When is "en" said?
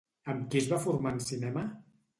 1.19-1.23